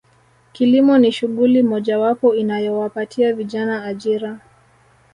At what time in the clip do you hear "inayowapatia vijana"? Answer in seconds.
2.35-3.83